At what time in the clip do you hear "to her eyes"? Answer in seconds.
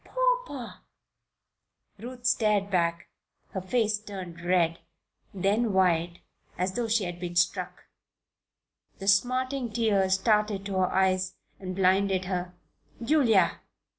10.65-11.35